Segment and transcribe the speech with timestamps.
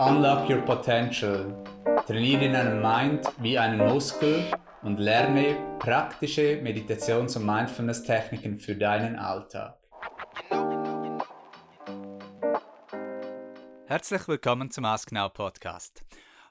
[0.00, 1.62] Unlock Your Potential.
[2.06, 4.50] Trainiere deinen Mind wie einen Muskel
[4.82, 9.78] und lerne praktische Meditations- und Mindfulness-Techniken für deinen Alltag.
[13.84, 16.02] Herzlich willkommen zum Ask Now Podcast.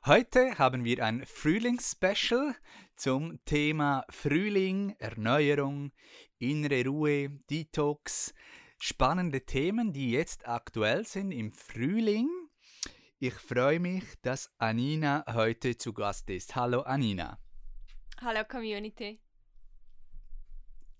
[0.06, 2.54] Heute haben wir ein Frühlingsspecial
[2.96, 5.92] zum Thema Frühling, Erneuerung,
[6.38, 8.36] innere Ruhe, Detox.
[8.78, 12.30] Spannende Themen, die jetzt aktuell sind im Frühling.
[13.22, 16.56] Ich freue mich, dass Anina heute zu Gast ist.
[16.56, 17.38] Hallo Anina.
[18.22, 19.20] Hallo Community.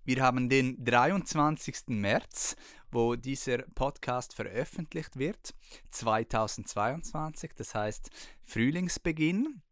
[0.04, 1.88] Wir haben den 23.
[1.88, 2.56] März,
[2.90, 5.54] wo dieser Podcast veröffentlicht wird,
[5.92, 8.10] 2022, das heißt
[8.42, 9.62] Frühlingsbeginn.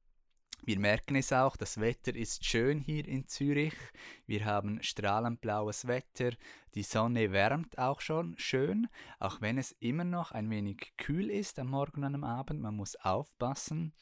[0.62, 3.74] Wir merken es auch, das Wetter ist schön hier in Zürich.
[4.26, 6.32] Wir haben strahlend blaues Wetter.
[6.74, 11.58] Die Sonne wärmt auch schon schön, auch wenn es immer noch ein wenig kühl ist
[11.58, 12.60] am Morgen und am Abend.
[12.60, 13.94] Man muss aufpassen.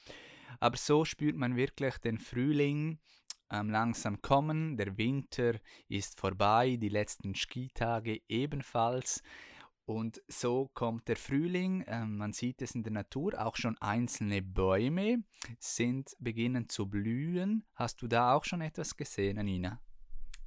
[0.58, 2.98] Aber so spürt man wirklich den Frühling
[3.50, 4.76] ähm, langsam kommen.
[4.76, 5.54] Der Winter
[5.88, 9.22] ist vorbei, die letzten Skitage ebenfalls.
[9.86, 14.42] Und so kommt der Frühling, äh, man sieht es in der Natur, auch schon einzelne
[14.42, 15.22] Bäume
[15.60, 17.64] sind beginnen zu blühen.
[17.74, 19.80] Hast du da auch schon etwas gesehen, Anina?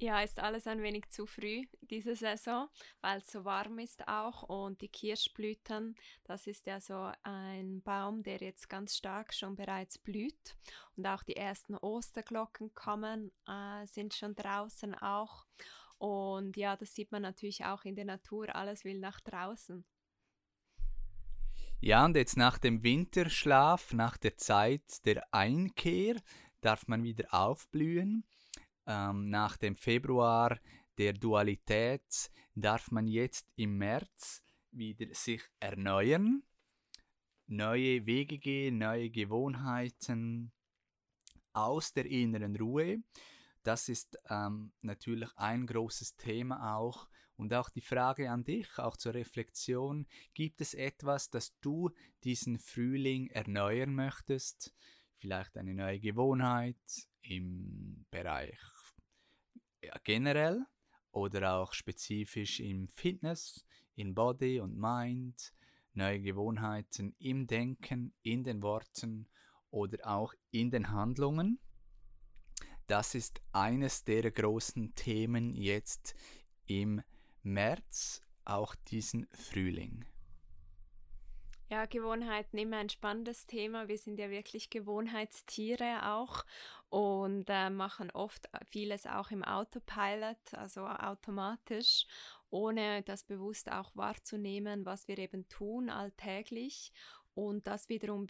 [0.02, 2.68] Ja, ist alles ein wenig zu früh diese Saison,
[3.02, 8.22] weil es so warm ist auch und die Kirschblüten, das ist ja so ein Baum,
[8.22, 10.56] der jetzt ganz stark schon bereits blüht
[10.96, 15.44] und auch die ersten Osterglocken kommen, äh, sind schon draußen auch
[16.00, 19.84] und ja, das sieht man natürlich auch in der Natur, alles will nach draußen.
[21.80, 26.16] Ja, und jetzt nach dem Winterschlaf, nach der Zeit der Einkehr,
[26.62, 28.24] darf man wieder aufblühen.
[28.86, 30.58] Ähm, nach dem Februar
[30.96, 36.42] der Dualität darf man jetzt im März wieder sich erneuern,
[37.46, 40.52] neue Wege gehen, neue Gewohnheiten
[41.52, 43.02] aus der inneren Ruhe.
[43.62, 47.08] Das ist ähm, natürlich ein großes Thema auch.
[47.36, 51.90] Und auch die Frage an dich, auch zur Reflexion, gibt es etwas, das du
[52.22, 54.74] diesen Frühling erneuern möchtest?
[55.16, 56.76] Vielleicht eine neue Gewohnheit
[57.22, 58.60] im Bereich
[59.82, 60.66] ja, generell
[61.12, 65.52] oder auch spezifisch im Fitness, in Body und Mind,
[65.94, 69.28] neue Gewohnheiten im Denken, in den Worten
[69.70, 71.58] oder auch in den Handlungen.
[72.90, 76.16] Das ist eines der großen Themen jetzt
[76.66, 77.00] im
[77.44, 80.04] März, auch diesen Frühling.
[81.68, 83.86] Ja, Gewohnheiten immer ein spannendes Thema.
[83.86, 86.44] Wir sind ja wirklich Gewohnheitstiere auch
[86.88, 92.08] und äh, machen oft vieles auch im Autopilot, also automatisch,
[92.50, 96.90] ohne das bewusst auch wahrzunehmen, was wir eben tun alltäglich.
[97.34, 98.26] Und das wiederum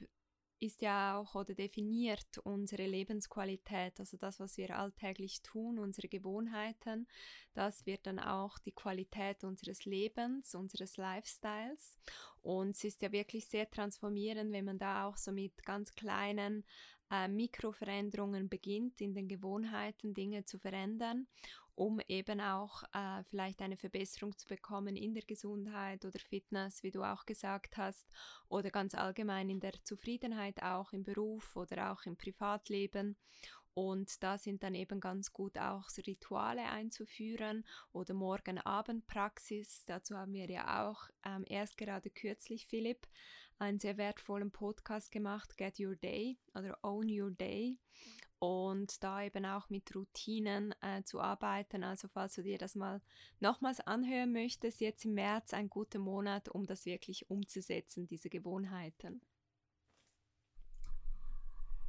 [0.60, 7.08] ist ja auch oder definiert unsere Lebensqualität, also das, was wir alltäglich tun, unsere Gewohnheiten,
[7.54, 11.96] das wird dann auch die Qualität unseres Lebens, unseres Lifestyles.
[12.42, 16.64] Und es ist ja wirklich sehr transformierend, wenn man da auch so mit ganz kleinen
[17.10, 21.26] äh, Mikroveränderungen beginnt, in den Gewohnheiten Dinge zu verändern
[21.80, 26.90] um eben auch äh, vielleicht eine Verbesserung zu bekommen in der Gesundheit oder Fitness, wie
[26.90, 28.06] du auch gesagt hast,
[28.50, 33.16] oder ganz allgemein in der Zufriedenheit auch im Beruf oder auch im Privatleben.
[33.72, 39.84] Und da sind dann eben ganz gut auch so Rituale einzuführen oder Morgen-Abend-Praxis.
[39.86, 43.06] Dazu haben wir ja auch ähm, erst gerade kürzlich, Philipp,
[43.60, 47.78] einen sehr wertvollen Podcast gemacht, Get Your Day oder Own Your Day
[48.40, 51.84] und da eben auch mit Routinen äh, zu arbeiten.
[51.84, 53.02] Also falls du dir das mal
[53.38, 59.20] nochmals anhören möchtest, jetzt im März ein guter Monat, um das wirklich umzusetzen, diese Gewohnheiten.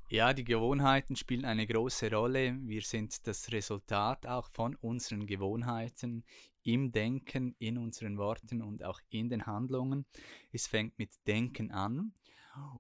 [0.10, 2.58] Ja, die Gewohnheiten spielen eine große Rolle.
[2.64, 6.26] Wir sind das Resultat auch von unseren Gewohnheiten
[6.64, 10.06] im Denken, in unseren Worten und auch in den Handlungen.
[10.52, 12.14] Es fängt mit Denken an.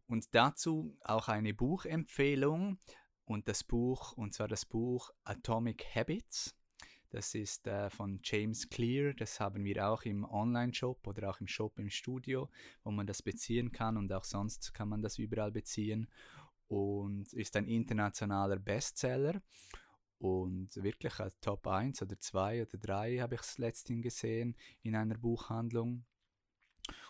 [0.07, 2.77] Und dazu auch eine Buchempfehlung
[3.25, 6.55] und das Buch, und zwar das Buch Atomic Habits.
[7.09, 9.13] Das ist äh, von James Clear.
[9.13, 12.49] Das haben wir auch im Online-Shop oder auch im Shop im Studio,
[12.83, 16.07] wo man das beziehen kann und auch sonst kann man das überall beziehen.
[16.67, 19.41] Und ist ein internationaler Bestseller
[20.21, 24.95] und wirklich als Top 1 oder 2 oder 3 habe ich es letztens gesehen in
[24.95, 26.05] einer Buchhandlung.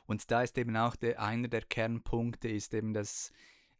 [0.05, 3.33] Und da ist eben auch der, einer der Kernpunkte ist eben das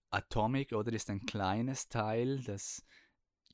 [0.10, 2.86] Atomic oder ist ein kleines Teil, dass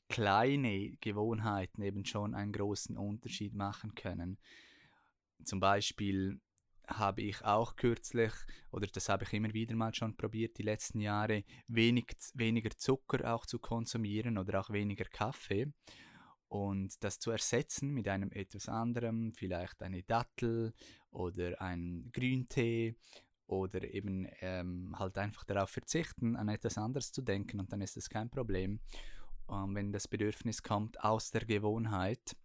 [0.10, 4.40] kleine Gewohnheiten eben schon einen großen Unterschied machen können.
[5.44, 6.40] Zum Beispiel
[6.88, 8.32] habe ich auch kürzlich,
[8.72, 13.34] oder das habe ich immer wieder mal schon probiert, die letzten Jahre, wenig, weniger Zucker
[13.34, 15.72] auch zu konsumieren oder auch weniger Kaffee.
[16.48, 20.74] Und das zu ersetzen mit einem etwas anderem, vielleicht eine Dattel
[21.12, 22.96] oder ein Grüntee
[23.48, 27.98] oder eben ähm, halt einfach darauf verzichten, an etwas anderes zu denken und dann ist
[27.98, 28.80] es kein Problem,
[29.50, 32.36] ähm, wenn das Bedürfnis kommt aus der Gewohnheit.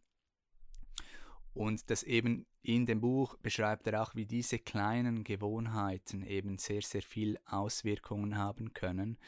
[1.55, 6.83] Und das eben in dem Buch beschreibt er auch, wie diese kleinen Gewohnheiten eben sehr,
[6.83, 9.19] sehr viel Auswirkungen haben können.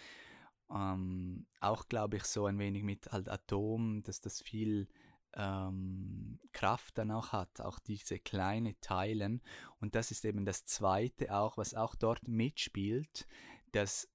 [0.71, 4.89] Ähm, auch glaube ich so ein wenig mit halt Atom, dass das viel
[5.37, 9.43] ähm, Kraft dann auch hat, auch diese kleinen Teilen.
[9.81, 13.27] Und das ist eben das Zweite auch, was auch dort mitspielt,
[13.73, 14.09] dass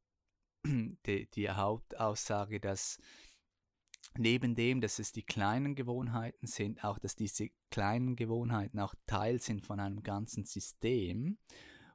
[0.66, 2.98] die, die Hauptaussage, dass
[4.18, 9.40] neben dem, dass es die kleinen Gewohnheiten sind, auch dass diese kleinen Gewohnheiten auch Teil
[9.40, 11.38] sind von einem ganzen System,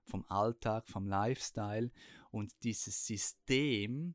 [0.04, 1.90] vom Alltag, vom Lifestyle
[2.30, 4.14] und dieses System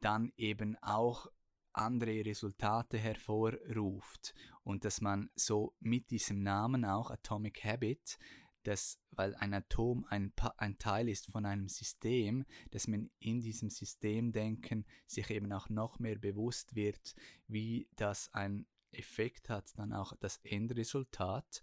[0.00, 1.26] dann eben auch
[1.72, 4.34] andere Resultate hervorruft
[4.64, 8.18] und dass man so mit diesem Namen auch Atomic Habit
[8.62, 13.70] dass, weil ein Atom ein, ein Teil ist von einem System, dass man in diesem
[13.70, 17.14] Systemdenken sich eben auch noch mehr bewusst wird,
[17.46, 21.62] wie das ein Effekt hat, dann auch das Endresultat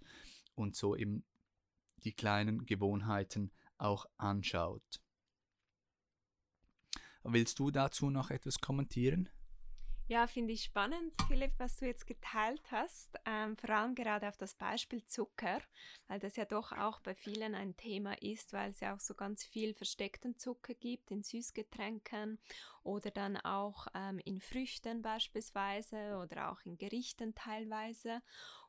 [0.56, 1.25] und so eben
[2.03, 5.01] die kleinen Gewohnheiten auch anschaut.
[7.24, 9.30] Willst du dazu noch etwas kommentieren?
[10.07, 13.10] Ja, finde ich spannend, Philipp, was du jetzt geteilt hast.
[13.25, 15.57] Ähm, vor allem gerade auf das Beispiel Zucker,
[16.07, 19.16] weil das ja doch auch bei vielen ein Thema ist, weil es ja auch so
[19.16, 22.38] ganz viel versteckten Zucker gibt in Süßgetränken
[22.84, 28.22] oder dann auch ähm, in Früchten beispielsweise oder auch in Gerichten teilweise.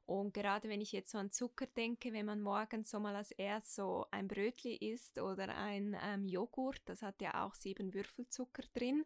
[0.06, 3.32] Und gerade wenn ich jetzt so an Zucker denke, wenn man morgens so mal als
[3.32, 8.62] erst so ein Brötli isst oder ein ähm, Joghurt, das hat ja auch sieben Würfelzucker
[8.72, 9.04] drin,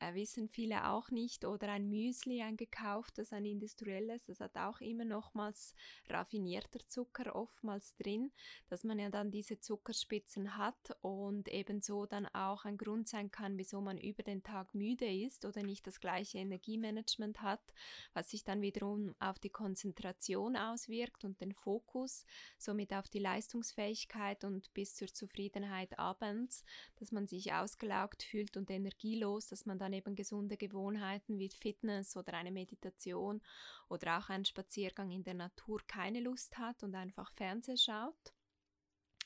[0.00, 1.44] äh, wissen viele auch nicht.
[1.44, 5.74] Oder ein Müsli, ein gekauftes, ein industrielles, das hat auch immer nochmals
[6.08, 8.32] raffinierter Zucker oftmals drin,
[8.68, 13.58] dass man ja dann diese Zuckerspitzen hat und ebenso dann auch ein Grund sein kann,
[13.58, 17.62] wieso man über den Tag müde ist oder nicht das gleiche Energiemanagement hat,
[18.12, 22.24] was sich dann wiederum auf die Konzentration auswirkt und den Fokus,
[22.58, 26.64] somit auf die Leistungsfähigkeit und bis zur Zufriedenheit abends,
[26.96, 32.16] dass man sich ausgelaugt fühlt und energielos, dass man dann eben gesunde Gewohnheiten wie Fitness
[32.16, 33.42] oder eine Meditation
[33.88, 38.32] oder auch einen Spaziergang in der Natur keine Lust hat und einfach Fernseh schaut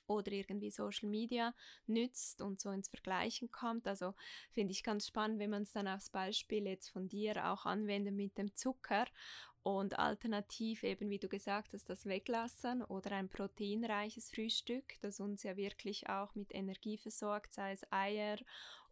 [0.09, 1.55] oder irgendwie Social Media
[1.87, 3.87] nützt und so ins Vergleichen kommt.
[3.87, 4.15] Also
[4.53, 8.15] finde ich ganz spannend, wenn man es dann aufs Beispiel jetzt von dir auch anwendet
[8.15, 9.07] mit dem Zucker
[9.63, 15.43] und alternativ eben, wie du gesagt hast, das Weglassen oder ein proteinreiches Frühstück, das uns
[15.43, 18.39] ja wirklich auch mit Energie versorgt, sei es Eier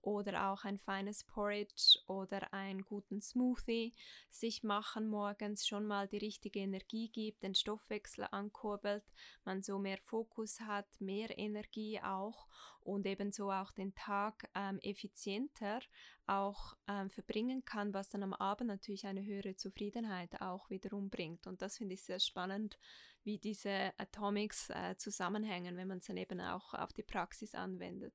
[0.06, 3.93] oder auch ein feines Porridge oder einen guten Smoothie
[4.31, 9.03] sich machen morgens schon mal die richtige Energie gibt, den Stoffwechsel ankurbelt,
[9.44, 12.47] man so mehr Fokus hat, mehr Energie auch
[12.82, 15.81] und ebenso auch den Tag ähm, effizienter
[16.29, 21.49] auch ähm, verbringen kann, was dann am Abend natürlich eine höhere Zufriedenheit auch wiederum bringt.
[21.49, 22.79] Und das finde ich sehr spannend,
[23.25, 28.15] wie diese Atomics äh, zusammenhängen, wenn man es dann eben auch auf die Praxis anwendet.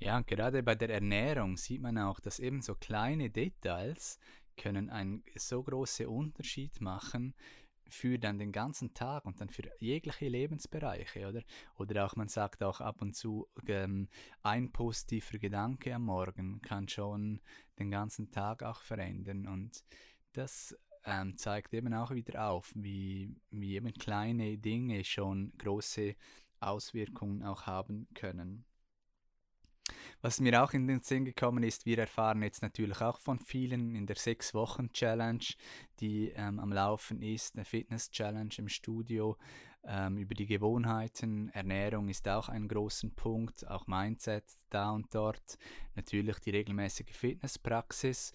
[0.00, 4.18] Ja, gerade bei der Ernährung sieht man auch, dass eben so kleine Details
[4.56, 7.34] können einen so großen Unterschied machen
[7.88, 11.42] für dann den ganzen Tag und dann für jegliche Lebensbereiche, oder?
[11.78, 14.08] Oder auch, man sagt auch ab und zu, ähm,
[14.42, 17.40] ein positiver Gedanke am Morgen kann schon
[17.78, 19.84] den ganzen Tag auch verändern und
[20.32, 26.14] das ähm, zeigt eben auch wieder auf, wie, wie eben kleine Dinge schon große
[26.60, 28.64] Auswirkungen auch haben können.
[30.20, 33.94] Was mir auch in den Sinn gekommen ist, wir erfahren jetzt natürlich auch von vielen
[33.94, 35.44] in der Sechs-Wochen-Challenge,
[36.00, 39.36] die ähm, am Laufen ist, eine Fitness-Challenge im Studio,
[39.84, 41.50] ähm, über die Gewohnheiten.
[41.50, 45.56] Ernährung ist auch ein großer Punkt, auch Mindset da und dort.
[45.94, 48.32] Natürlich die regelmäßige Fitnesspraxis.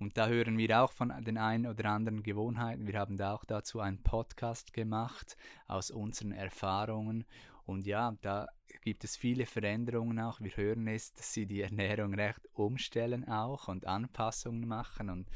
[0.00, 2.88] Und da hören wir auch von den ein oder anderen Gewohnheiten.
[2.88, 5.36] Wir haben da auch dazu einen Podcast gemacht
[5.68, 7.24] aus unseren Erfahrungen.
[7.70, 8.48] Und ja, da
[8.82, 10.40] gibt es viele Veränderungen auch.
[10.40, 15.30] Wir hören es, dass sie die Ernährung recht umstellen auch und Anpassungen machen und,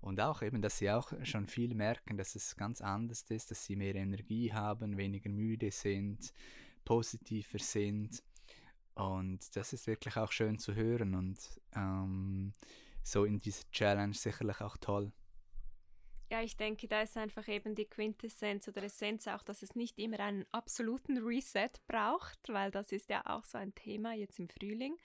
[0.00, 3.64] und auch eben, dass sie auch schon viel merken, dass es ganz anders ist, dass
[3.64, 6.32] sie mehr Energie haben, weniger müde sind,
[6.86, 8.22] positiver sind.
[8.94, 11.38] Und das ist wirklich auch schön zu hören und
[11.74, 12.54] ähm,
[13.02, 15.12] so in dieser Challenge sicherlich auch toll.
[16.34, 20.00] Ja, ich denke, da ist einfach eben die Quintessenz oder Essenz auch, dass es nicht
[20.00, 24.48] immer einen absoluten Reset braucht, weil das ist ja auch so ein Thema jetzt im
[24.48, 24.96] Frühling,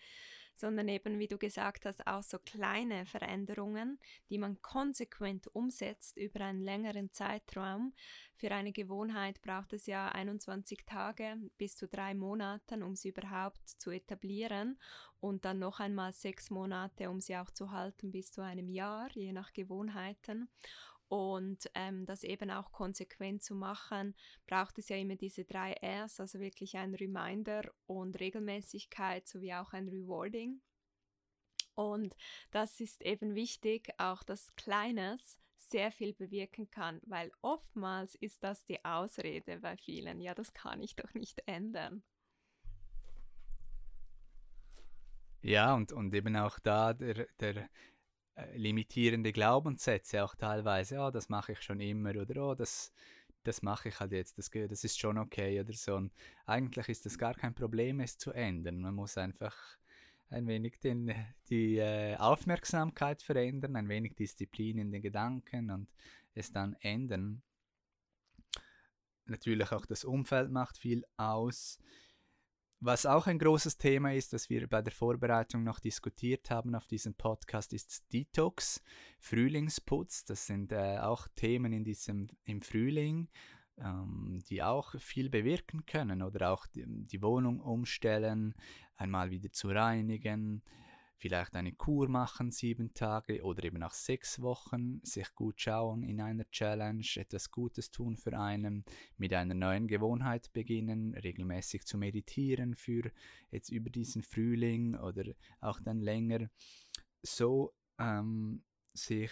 [0.55, 3.99] sondern eben, wie du gesagt hast, auch so kleine Veränderungen,
[4.31, 7.93] die man konsequent umsetzt über einen längeren Zeitraum.
[8.35, 13.69] Für eine Gewohnheit braucht es ja 21 Tage bis zu drei Monaten, um sie überhaupt
[13.69, 14.79] zu etablieren
[15.19, 19.09] und dann noch einmal sechs Monate, um sie auch zu halten bis zu einem Jahr,
[19.13, 20.49] je nach Gewohnheiten.
[21.09, 26.19] Und ähm, das eben auch konsequent zu machen, braucht es ja immer diese drei Rs,
[26.19, 30.61] also wirklich ein Reminder und Regelmäßigkeit sowie auch ein Rewarding.
[31.73, 32.15] Und
[32.51, 38.65] das ist eben wichtig, auch dass Kleines sehr viel bewirken kann, weil oftmals ist das
[38.65, 42.03] die Ausrede bei vielen, ja, das kann ich doch nicht ändern.
[45.41, 47.69] Ja, und, und eben auch da der, der
[48.55, 52.91] limitierende Glaubenssätze auch teilweise, ja, das mache ich schon immer oder oh, das,
[53.43, 55.95] das mache ich halt jetzt, das, das ist schon okay oder so.
[55.95, 56.13] Und
[56.45, 58.81] eigentlich ist das gar kein Problem, es zu ändern.
[58.81, 59.55] Man muss einfach
[60.29, 61.13] ein wenig den,
[61.49, 65.91] die äh, Aufmerksamkeit verändern, ein wenig Disziplin in den Gedanken und
[66.33, 67.41] es dann ändern.
[69.25, 71.79] Natürlich auch das Umfeld macht viel aus.
[72.81, 76.87] Was auch ein großes Thema ist, das wir bei der Vorbereitung noch diskutiert haben auf
[76.87, 78.81] diesem Podcast, ist Detox,
[79.19, 80.23] Frühlingsputz.
[80.23, 83.27] Das sind äh, auch Themen in diesem, im Frühling,
[83.79, 88.55] ähm, die auch viel bewirken können oder auch die, die Wohnung umstellen,
[88.95, 90.63] einmal wieder zu reinigen,
[91.19, 96.21] vielleicht eine Kur machen, sieben Tage oder eben auch sechs Wochen, sich gut schauen in
[96.21, 98.85] einer Challenge, etwas Gutes tun für einen,
[99.17, 103.11] mit einer neuen Gewohnheit beginnen, regelmäßig zu meditieren für
[103.51, 105.25] jetzt über diesen Frühling oder
[105.59, 106.49] auch dann länger.
[107.21, 109.31] So ähm, sich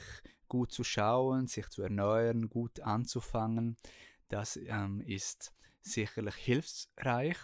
[0.49, 3.77] gut zu schauen, sich zu erneuern, gut anzufangen,
[4.27, 7.37] das ähm, ist sicherlich hilfreich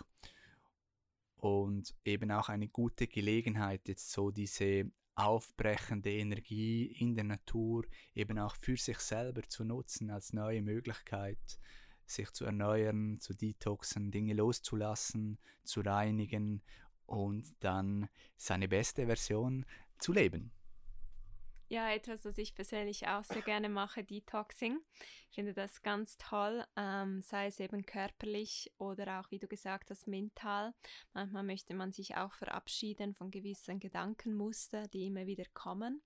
[1.43, 7.83] und eben auch eine gute Gelegenheit, jetzt so diese aufbrechende Energie in der Natur
[8.15, 11.59] eben auch für sich selber zu nutzen als neue Möglichkeit,
[12.05, 16.61] sich zu erneuern, zu detoxen, Dinge loszulassen, zu reinigen
[17.07, 18.07] und dann
[18.37, 19.65] seine beste Version
[19.99, 20.53] zu leben.
[21.69, 24.79] Ja, etwas, was ich persönlich auch sehr gerne mache, Detoxing.
[25.29, 29.89] Ich finde das ganz toll, ähm, sei es eben körperlich oder auch, wie du gesagt
[29.89, 30.73] hast, mental.
[31.13, 36.03] Manchmal möchte man sich auch verabschieden von gewissen Gedankenmuster, die immer wieder kommen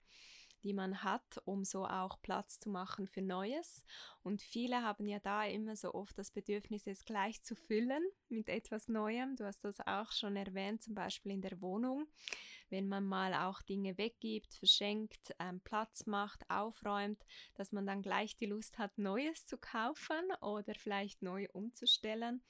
[0.67, 3.85] die man hat, um so auch Platz zu machen für Neues.
[4.21, 8.49] Und viele haben ja da immer so oft das Bedürfnis, es gleich zu füllen mit
[8.49, 9.37] etwas Neuem.
[9.37, 12.07] Du hast das auch schon erwähnt, zum Beispiel in der Wohnung
[12.69, 18.35] wenn man mal auch Dinge weggibt, verschenkt, ähm, Platz macht, aufräumt, dass man dann gleich
[18.35, 22.41] die Lust hat, Neues zu kaufen oder vielleicht neu umzustellen.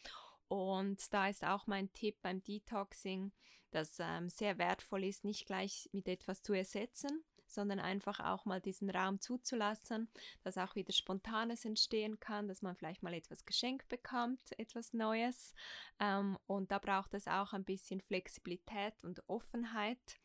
[0.48, 3.32] Und da ist auch mein Tipp beim Detoxing,
[3.72, 8.62] dass ähm, sehr wertvoll ist, nicht gleich mit etwas zu ersetzen, sondern einfach auch mal
[8.62, 10.10] diesen Raum zuzulassen,
[10.44, 15.54] dass auch wieder Spontanes entstehen kann, dass man vielleicht mal etwas geschenkt bekommt, etwas Neues.
[16.00, 20.18] Ähm, und da braucht es auch ein bisschen Flexibilität und Offenheit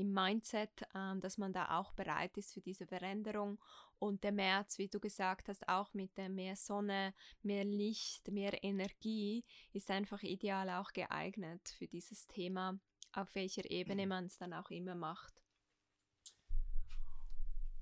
[0.00, 3.58] im Mindset, ähm, dass man da auch bereit ist für diese Veränderung.
[3.98, 7.12] Und der März, wie du gesagt hast, auch mit der mehr Sonne,
[7.42, 12.80] mehr Licht, mehr Energie, ist einfach ideal auch geeignet für dieses Thema,
[13.12, 15.34] auf welcher Ebene man es dann auch immer macht.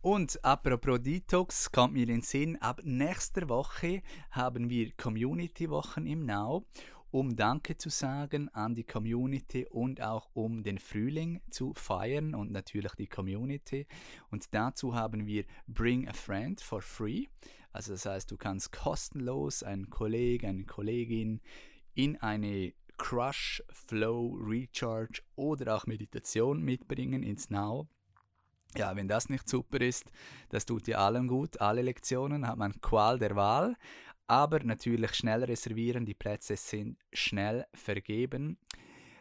[0.00, 6.24] Und apropos Detox kommt mir in den Sinn, ab nächster Woche haben wir Community-Wochen im
[6.24, 6.64] Now,
[7.10, 12.52] um Danke zu sagen an die Community und auch um den Frühling zu feiern und
[12.52, 13.88] natürlich die Community.
[14.30, 17.24] Und dazu haben wir Bring a Friend for Free.
[17.72, 21.40] Also das heißt, du kannst kostenlos einen Kollegen, eine Kollegin
[21.94, 27.88] in eine Crush, Flow, Recharge oder auch Meditation mitbringen ins Now
[28.76, 30.10] ja, wenn das nicht super ist,
[30.50, 31.60] das tut ja allen gut.
[31.60, 33.76] Alle Lektionen hat man Qual der Wahl.
[34.26, 38.58] Aber natürlich schnell reservieren, die Plätze sind schnell vergeben.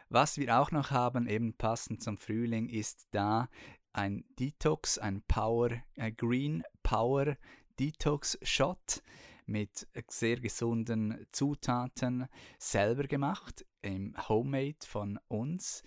[0.10, 3.50] Was wir auch noch haben, eben passend zum Frühling, ist da
[3.94, 7.38] ein Detox, ein Power, ein Green Power
[7.80, 9.02] Detox Shot
[9.46, 12.28] mit sehr gesunden Zutaten
[12.60, 15.84] selber gemacht, im Homemade von uns.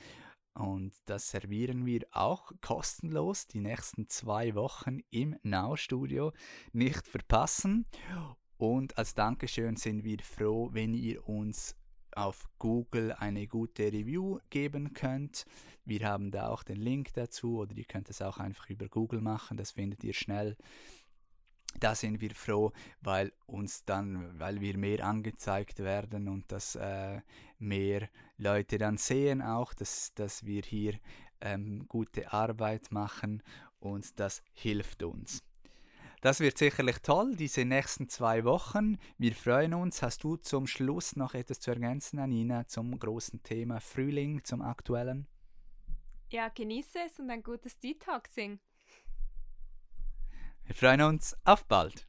[0.60, 6.32] Und das servieren wir auch kostenlos die nächsten zwei Wochen im Now-Studio.
[6.72, 7.86] Nicht verpassen.
[8.58, 11.76] Und als Dankeschön sind wir froh, wenn ihr uns
[12.14, 15.46] auf Google eine gute Review geben könnt.
[15.86, 19.22] Wir haben da auch den Link dazu oder ihr könnt es auch einfach über Google
[19.22, 20.56] machen, das findet ihr schnell.
[21.78, 27.20] Da sind wir froh, weil uns dann, weil wir mehr angezeigt werden und dass äh,
[27.58, 28.08] mehr
[28.38, 30.98] Leute dann sehen auch, dass, dass wir hier
[31.40, 33.42] ähm, gute Arbeit machen
[33.78, 35.42] und das hilft uns.
[36.20, 38.98] Das wird sicherlich toll, diese nächsten zwei Wochen.
[39.16, 40.02] Wir freuen uns.
[40.02, 45.26] Hast du zum Schluss noch etwas zu ergänzen, Anina, zum großen Thema Frühling, zum aktuellen?
[46.28, 48.60] Ja, genieße es und ein gutes Detoxing.
[50.70, 51.36] Wir freuen uns.
[51.42, 52.06] Auf bald.